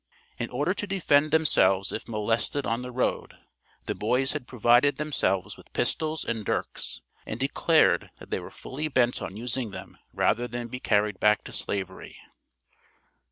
In 0.39 0.49
order 0.49 0.73
to 0.73 0.87
defend 0.87 1.29
themselves 1.29 1.91
if 1.93 2.07
molested 2.07 2.65
on 2.65 2.81
the 2.81 2.91
road, 2.91 3.35
the 3.85 3.93
boys 3.93 4.31
had 4.31 4.47
provided 4.47 4.97
themselves 4.97 5.55
with 5.57 5.71
pistols 5.73 6.25
and 6.25 6.43
dirks, 6.43 7.01
and 7.23 7.39
declared 7.39 8.09
that 8.17 8.31
they 8.31 8.39
were 8.39 8.49
fully 8.49 8.87
bent 8.87 9.21
on 9.21 9.37
using 9.37 9.69
them 9.69 9.99
rather 10.11 10.47
than 10.47 10.69
be 10.69 10.79
carried 10.79 11.19
back 11.19 11.43
to 11.43 11.51
slavery. 11.51 12.17